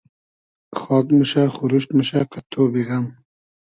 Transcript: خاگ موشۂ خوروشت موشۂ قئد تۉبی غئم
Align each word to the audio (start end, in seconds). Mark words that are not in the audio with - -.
خاگ 0.79 1.07
موشۂ 1.17 1.43
خوروشت 1.55 1.89
موشۂ 1.97 2.19
قئد 2.31 2.45
تۉبی 2.51 2.81
غئم 2.87 3.05